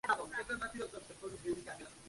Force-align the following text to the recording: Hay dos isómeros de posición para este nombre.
Hay 0.03 0.17
dos 0.17 0.29
isómeros 0.31 1.07
de 1.07 1.13
posición 1.13 1.55
para 1.57 1.71
este 1.73 1.83
nombre. 1.83 1.91